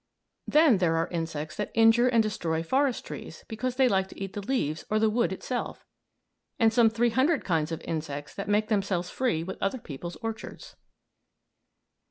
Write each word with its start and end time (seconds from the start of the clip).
Then 0.47 0.79
there 0.79 0.95
are 0.97 1.07
insects 1.09 1.55
that 1.57 1.69
injure 1.75 2.07
and 2.07 2.23
destroy 2.23 2.63
forest 2.63 3.05
trees 3.05 3.45
because 3.47 3.75
they 3.75 3.87
like 3.87 4.07
to 4.07 4.19
eat 4.19 4.33
the 4.33 4.41
leaves 4.41 4.83
or 4.89 4.97
the 4.97 5.11
wood 5.11 5.31
itself; 5.31 5.85
and 6.57 6.73
some 6.73 6.89
300 6.89 7.45
kinds 7.45 7.71
of 7.71 7.81
insects 7.81 8.33
that 8.33 8.49
make 8.49 8.67
themselves 8.67 9.11
free 9.11 9.43
with 9.43 9.61
other 9.61 9.77
people's 9.77 10.15
orchards. 10.15 10.75